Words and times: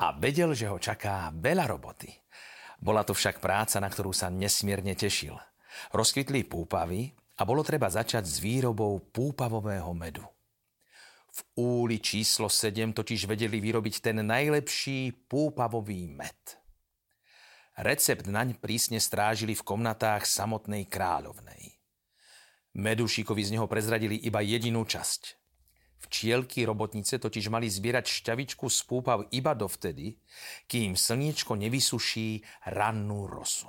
a 0.00 0.16
vedel, 0.16 0.56
že 0.56 0.64
ho 0.64 0.80
čaká 0.80 1.28
veľa 1.36 1.68
roboty. 1.68 2.08
Bola 2.80 3.04
to 3.04 3.12
však 3.12 3.44
práca, 3.44 3.76
na 3.76 3.92
ktorú 3.92 4.16
sa 4.16 4.32
nesmierne 4.32 4.96
tešil. 4.96 5.36
Rozkvitli 5.92 6.48
púpavy 6.48 7.12
a 7.36 7.44
bolo 7.44 7.60
treba 7.60 7.92
začať 7.92 8.24
s 8.24 8.40
výrobou 8.40 8.96
púpavového 9.12 9.92
medu. 9.92 10.24
V 11.30 11.40
úli 11.60 12.00
číslo 12.00 12.48
7 12.48 12.96
totiž 12.96 13.28
vedeli 13.28 13.60
vyrobiť 13.60 14.00
ten 14.00 14.24
najlepší 14.24 15.28
púpavový 15.28 16.08
med. 16.10 16.40
Recept 17.76 18.26
naň 18.26 18.58
prísne 18.58 18.98
strážili 18.98 19.52
v 19.54 19.62
komnatách 19.62 20.26
samotnej 20.26 20.88
kráľovnej. 20.90 21.76
Medušikovi 22.74 23.42
z 23.46 23.50
neho 23.56 23.68
prezradili 23.70 24.16
iba 24.16 24.40
jedinú 24.40 24.82
časť– 24.88 25.22
Včielky 26.00 26.64
robotnice 26.64 27.20
totiž 27.20 27.52
mali 27.52 27.68
zbierať 27.68 28.08
šťavičku 28.08 28.66
z 28.66 28.78
púpav 28.88 29.28
iba 29.36 29.52
dovtedy, 29.52 30.16
kým 30.64 30.96
slniečko 30.96 31.54
nevysuší 31.60 32.40
rannú 32.72 33.28
rosu. 33.28 33.68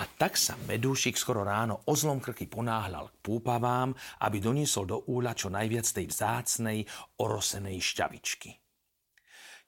A 0.00 0.08
tak 0.16 0.40
sa 0.40 0.56
medúšik 0.64 1.20
skoro 1.20 1.44
ráno 1.44 1.84
o 1.84 1.92
zlom 1.92 2.24
krky 2.24 2.48
ponáhľal 2.48 3.12
k 3.12 3.16
púpavám, 3.20 3.92
aby 4.24 4.40
doniesol 4.40 4.88
do 4.88 5.04
úľa 5.12 5.36
čo 5.36 5.52
najviac 5.52 5.84
tej 5.84 6.08
vzácnej, 6.08 6.88
orosenej 7.20 7.76
šťavičky. 7.84 8.69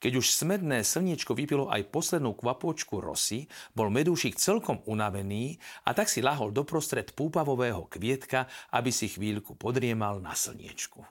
Keď 0.03 0.19
už 0.19 0.34
smedné 0.34 0.83
slniečko 0.83 1.31
vypilo 1.31 1.70
aj 1.70 1.95
poslednú 1.95 2.34
kvapočku 2.34 2.98
rosy, 2.98 3.47
bol 3.70 3.86
medúšik 3.86 4.34
celkom 4.34 4.83
unavený 4.91 5.62
a 5.86 5.94
tak 5.94 6.11
si 6.11 6.19
lahol 6.19 6.50
doprostred 6.50 7.14
púpavového 7.14 7.86
kvietka, 7.86 8.50
aby 8.75 8.91
si 8.91 9.06
chvíľku 9.06 9.55
podriemal 9.55 10.19
na 10.19 10.34
slniečku. 10.34 11.06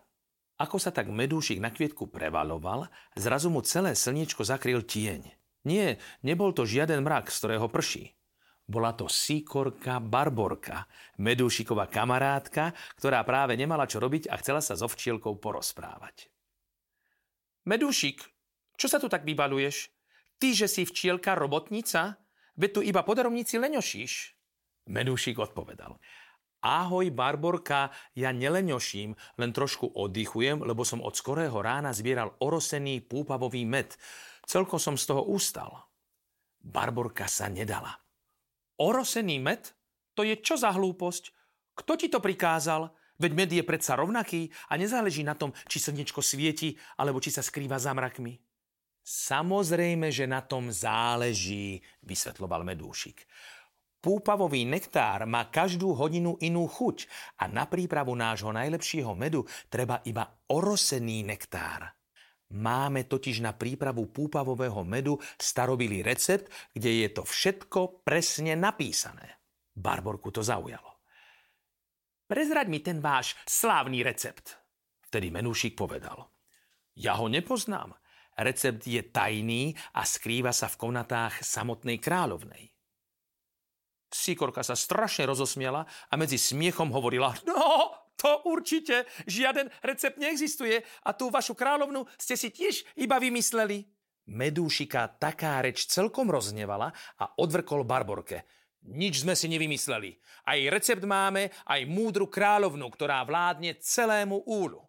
Ako 0.60 0.76
sa 0.76 0.92
tak 0.92 1.08
medúšik 1.08 1.64
na 1.64 1.72
kvietku 1.72 2.12
prevaloval, 2.12 2.92
zrazu 3.16 3.48
mu 3.48 3.64
celé 3.64 3.96
slniečko 3.96 4.44
zakryl 4.44 4.84
tieň. 4.84 5.24
Nie, 5.64 5.96
nebol 6.20 6.52
to 6.52 6.68
žiaden 6.68 7.08
mrak, 7.08 7.32
z 7.32 7.38
ktorého 7.40 7.72
prší. 7.72 8.12
Bola 8.68 8.92
to 8.92 9.08
síkorka 9.08 10.04
Barborka, 10.04 10.84
medúšiková 11.16 11.88
kamarátka, 11.88 12.76
ktorá 13.00 13.24
práve 13.24 13.56
nemala 13.56 13.88
čo 13.88 14.04
robiť 14.04 14.28
a 14.28 14.36
chcela 14.36 14.60
sa 14.60 14.76
so 14.76 14.92
včielkou 14.92 15.40
porozprávať. 15.40 16.28
Medúšik, 17.66 18.20
čo 18.82 18.90
sa 18.90 18.98
tu 18.98 19.06
tak 19.06 19.22
vybaluješ? 19.22 19.94
Ty, 20.42 20.58
že 20.58 20.66
si 20.66 20.90
včielka 20.90 21.38
robotnica? 21.38 22.18
Veď 22.58 22.70
tu 22.74 22.82
iba 22.82 23.06
po 23.06 23.14
darovnici 23.14 23.62
leňošíš. 23.62 24.14
Medúšik 24.90 25.38
odpovedal. 25.38 26.02
Ahoj, 26.66 27.14
Barborka, 27.14 27.94
ja 28.18 28.34
neleňoším, 28.34 29.14
len 29.38 29.52
trošku 29.54 29.86
oddychujem, 29.86 30.66
lebo 30.66 30.82
som 30.82 31.02
od 31.06 31.14
skorého 31.14 31.58
rána 31.62 31.94
zbieral 31.94 32.34
orosený 32.42 33.06
púpavový 33.06 33.70
med. 33.70 33.94
Celko 34.50 34.82
som 34.82 34.98
z 34.98 35.14
toho 35.14 35.30
ustal. 35.30 35.90
Barborka 36.58 37.30
sa 37.30 37.54
nedala. 37.54 37.94
Orosený 38.82 39.38
med? 39.38 39.62
To 40.18 40.26
je 40.26 40.42
čo 40.42 40.58
za 40.58 40.74
hlúposť? 40.74 41.34
Kto 41.78 41.94
ti 41.98 42.10
to 42.10 42.18
prikázal? 42.18 42.90
Veď 43.22 43.32
med 43.38 43.50
je 43.54 43.62
predsa 43.62 43.94
rovnaký 43.94 44.50
a 44.70 44.78
nezáleží 44.78 45.22
na 45.22 45.38
tom, 45.38 45.54
či 45.70 45.78
slnečko 45.78 46.26
svieti, 46.26 46.74
alebo 46.98 47.22
či 47.22 47.30
sa 47.30 47.46
skrýva 47.46 47.78
za 47.78 47.94
mrakmi. 47.94 48.51
Samozrejme, 49.02 50.14
že 50.14 50.30
na 50.30 50.46
tom 50.46 50.70
záleží, 50.70 51.82
vysvetloval 52.06 52.62
medúšik. 52.62 53.26
Púpavový 54.02 54.66
nektár 54.66 55.30
má 55.30 55.46
každú 55.54 55.94
hodinu 55.94 56.34
inú 56.42 56.66
chuť 56.66 57.06
a 57.38 57.46
na 57.46 57.70
prípravu 57.70 58.18
nášho 58.18 58.50
najlepšieho 58.50 59.14
medu 59.14 59.46
treba 59.70 60.02
iba 60.10 60.26
orosený 60.50 61.22
nektár. 61.22 61.86
Máme 62.52 63.06
totiž 63.06 63.46
na 63.46 63.54
prípravu 63.54 64.10
púpavového 64.10 64.82
medu 64.84 65.22
starobilý 65.38 66.02
recept, 66.02 66.50
kde 66.74 67.06
je 67.06 67.10
to 67.14 67.24
všetko 67.24 68.02
presne 68.02 68.58
napísané. 68.58 69.40
Barborku 69.72 70.34
to 70.34 70.42
zaujalo. 70.42 71.00
Prezraď 72.26 72.68
mi 72.68 72.82
ten 72.82 73.00
váš 73.00 73.38
slávny 73.46 74.02
recept. 74.02 74.58
Vtedy 75.08 75.30
menúšik 75.30 75.78
povedal. 75.78 76.28
Ja 76.98 77.22
ho 77.22 77.30
nepoznám. 77.30 78.01
Recept 78.42 78.82
je 78.90 79.06
tajný 79.06 79.78
a 79.94 80.02
skrýva 80.02 80.50
sa 80.50 80.66
v 80.66 80.80
komnatách 80.82 81.46
samotnej 81.46 82.02
kráľovnej. 82.02 82.74
Sikorka 84.12 84.66
sa 84.66 84.76
strašne 84.76 85.30
rozosmiala 85.30 85.86
a 85.86 86.14
medzi 86.20 86.36
smiechom 86.36 86.92
hovorila 86.92 87.32
No, 87.48 87.96
to 88.20 88.44
určite, 88.50 89.08
žiaden 89.30 89.72
recept 89.86 90.20
neexistuje 90.20 90.82
a 90.82 91.10
tú 91.16 91.32
vašu 91.32 91.56
kráľovnu 91.56 92.04
ste 92.20 92.36
si 92.36 92.52
tiež 92.52 92.98
iba 93.00 93.22
vymysleli. 93.22 93.88
Medúšika 94.30 95.18
taká 95.18 95.64
reč 95.64 95.90
celkom 95.90 96.30
roznevala 96.30 96.94
a 97.18 97.34
odvrkol 97.42 97.88
Barborke. 97.88 98.46
Nič 98.82 99.22
sme 99.22 99.38
si 99.38 99.46
nevymysleli. 99.50 100.18
Aj 100.50 100.60
recept 100.74 101.06
máme, 101.06 101.54
aj 101.70 101.82
múdru 101.86 102.26
kráľovnu, 102.26 102.86
ktorá 102.90 103.22
vládne 103.22 103.78
celému 103.78 104.42
úlu. 104.50 104.82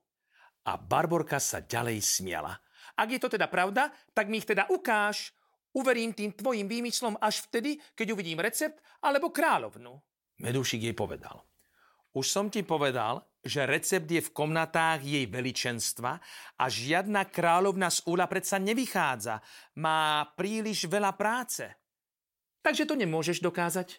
A 0.64 0.80
Barborka 0.80 1.36
sa 1.36 1.60
ďalej 1.60 2.00
smiala. 2.00 2.56
Ak 2.97 3.08
je 3.08 3.20
to 3.20 3.32
teda 3.32 3.48
pravda, 3.48 3.88
tak 4.12 4.28
mi 4.28 4.41
ich 4.41 4.48
teda 4.48 4.69
ukáž. 4.69 5.32
Uverím 5.72 6.12
tým 6.12 6.36
tvojim 6.36 6.69
výmyslom 6.69 7.16
až 7.16 7.48
vtedy, 7.48 7.80
keď 7.97 8.12
uvidím 8.12 8.44
recept 8.44 8.76
alebo 9.00 9.32
kráľovnu. 9.32 9.97
Medúšik 10.44 10.84
jej 10.84 10.92
povedal. 10.92 11.41
Už 12.12 12.28
som 12.28 12.52
ti 12.52 12.60
povedal, 12.60 13.25
že 13.41 13.64
recept 13.64 14.04
je 14.04 14.20
v 14.20 14.34
komnatách 14.36 15.00
jej 15.00 15.25
veličenstva 15.25 16.20
a 16.60 16.64
žiadna 16.69 17.32
kráľovna 17.32 17.88
z 17.88 18.04
úla 18.04 18.28
predsa 18.28 18.60
nevychádza. 18.60 19.41
Má 19.81 20.28
príliš 20.36 20.92
veľa 20.92 21.16
práce. 21.16 21.64
Takže 22.60 22.84
to 22.84 22.94
nemôžeš 23.00 23.41
dokázať. 23.41 23.97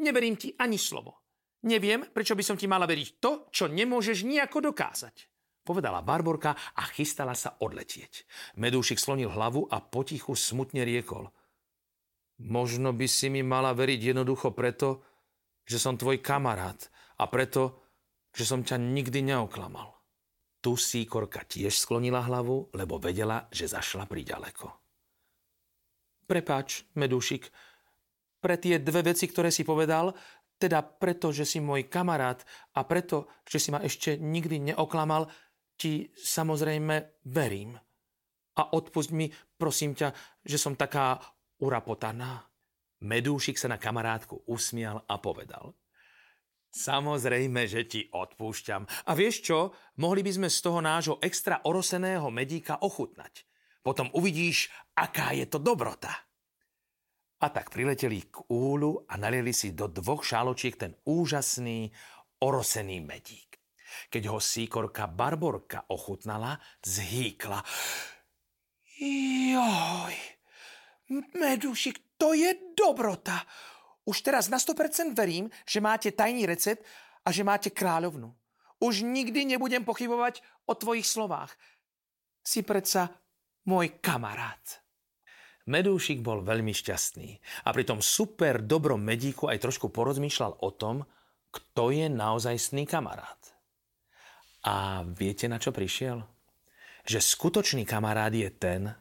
Neverím 0.00 0.40
ti 0.40 0.56
ani 0.56 0.80
slovo. 0.80 1.20
Neviem, 1.68 2.08
prečo 2.08 2.32
by 2.32 2.44
som 2.44 2.56
ti 2.56 2.64
mala 2.64 2.88
veriť 2.88 3.20
to, 3.20 3.52
čo 3.52 3.68
nemôžeš 3.68 4.24
nejako 4.24 4.72
dokázať 4.72 5.33
povedala 5.64 6.04
Barborka 6.04 6.52
a 6.76 6.84
chystala 6.92 7.32
sa 7.32 7.56
odletieť. 7.58 8.28
Medúšik 8.60 9.00
slonil 9.00 9.32
hlavu 9.32 9.66
a 9.72 9.80
potichu 9.80 10.36
smutne 10.36 10.84
riekol. 10.84 11.32
Možno 12.44 12.92
by 12.92 13.06
si 13.08 13.32
mi 13.32 13.40
mala 13.40 13.72
veriť 13.72 14.12
jednoducho 14.12 14.52
preto, 14.52 15.02
že 15.64 15.80
som 15.80 15.96
tvoj 15.96 16.20
kamarát 16.20 16.76
a 17.16 17.24
preto, 17.26 17.80
že 18.34 18.44
som 18.44 18.60
ťa 18.60 18.76
nikdy 18.76 19.24
neoklamal. 19.24 19.96
Tu 20.60 20.76
síkorka 20.76 21.44
tiež 21.44 21.72
sklonila 21.76 22.24
hlavu, 22.24 22.72
lebo 22.76 23.00
vedela, 23.00 23.48
že 23.48 23.70
zašla 23.70 24.04
priďaleko. 24.04 24.66
Prepáč, 26.24 26.88
Medúšik, 26.96 27.52
pre 28.40 28.56
tie 28.60 28.80
dve 28.80 29.04
veci, 29.12 29.28
ktoré 29.28 29.52
si 29.52 29.64
povedal, 29.64 30.12
teda 30.56 30.80
preto, 30.80 31.32
že 31.34 31.44
si 31.44 31.60
môj 31.60 31.88
kamarát 31.88 32.40
a 32.72 32.84
preto, 32.88 33.28
že 33.44 33.60
si 33.60 33.68
ma 33.68 33.80
ešte 33.84 34.16
nikdy 34.16 34.72
neoklamal, 34.72 35.28
ti 35.74 36.08
samozrejme 36.14 37.24
verím. 37.30 37.78
A 38.54 38.62
odpust 38.74 39.10
mi, 39.10 39.26
prosím 39.58 39.98
ťa, 39.98 40.14
že 40.46 40.58
som 40.58 40.78
taká 40.78 41.18
urapotaná. 41.58 42.46
Medúšik 43.04 43.58
sa 43.58 43.68
na 43.68 43.78
kamarátku 43.78 44.46
usmial 44.46 45.02
a 45.10 45.18
povedal. 45.18 45.74
Samozrejme, 46.74 47.70
že 47.70 47.86
ti 47.86 48.00
odpúšťam. 48.10 49.06
A 49.06 49.12
vieš 49.14 49.46
čo? 49.46 49.58
Mohli 50.02 50.26
by 50.26 50.32
sme 50.34 50.48
z 50.50 50.58
toho 50.58 50.80
nášho 50.82 51.16
extra 51.22 51.62
oroseného 51.62 52.26
medíka 52.34 52.82
ochutnať. 52.82 53.46
Potom 53.84 54.10
uvidíš, 54.16 54.72
aká 54.96 55.36
je 55.36 55.46
to 55.46 55.62
dobrota. 55.62 56.10
A 57.44 57.46
tak 57.52 57.68
prileteli 57.68 58.26
k 58.26 58.48
úlu 58.48 59.04
a 59.04 59.20
nalieli 59.20 59.52
si 59.52 59.76
do 59.76 59.86
dvoch 59.86 60.24
šáločiek 60.24 60.74
ten 60.80 60.96
úžasný 61.04 61.92
orosený 62.40 63.04
medík. 63.04 63.43
Keď 64.08 64.22
ho 64.30 64.38
síkorka 64.40 65.08
Barborka 65.08 65.86
ochutnala, 65.92 66.56
zhýkla. 66.82 67.60
Joj, 69.00 70.16
medušik, 71.34 72.18
to 72.18 72.32
je 72.32 72.74
dobrota. 72.78 73.42
Už 74.04 74.20
teraz 74.20 74.52
na 74.52 74.60
100% 74.60 75.16
verím, 75.16 75.48
že 75.64 75.80
máte 75.80 76.12
tajný 76.12 76.44
recept 76.44 76.84
a 77.24 77.32
že 77.32 77.42
máte 77.42 77.72
kráľovnu. 77.72 78.28
Už 78.84 79.00
nikdy 79.00 79.48
nebudem 79.48 79.80
pochybovať 79.80 80.44
o 80.68 80.76
tvojich 80.76 81.08
slovách. 81.08 81.56
Si 82.44 82.60
predsa 82.60 83.08
môj 83.64 83.96
kamarát. 84.04 84.84
Medúšik 85.64 86.20
bol 86.20 86.44
veľmi 86.44 86.76
šťastný 86.76 87.40
a 87.64 87.72
pri 87.72 87.88
tom 87.88 88.04
super 88.04 88.60
dobrom 88.60 89.00
medíku 89.00 89.48
aj 89.48 89.64
trošku 89.64 89.88
porozmýšľal 89.88 90.60
o 90.60 90.70
tom, 90.76 91.08
kto 91.48 91.88
je 91.88 92.12
naozajstný 92.12 92.84
kamarát. 92.84 93.53
A 94.64 95.04
viete, 95.04 95.44
na 95.44 95.60
čo 95.60 95.76
prišiel? 95.76 96.24
Že 97.04 97.18
skutočný 97.20 97.84
kamarát 97.84 98.32
je 98.32 98.48
ten, 98.48 98.96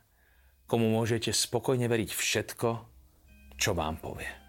komu 0.68 0.92
môžete 0.92 1.32
spokojne 1.32 1.88
veriť 1.88 2.12
všetko, 2.12 2.70
čo 3.56 3.72
vám 3.72 3.96
povie. 4.04 4.43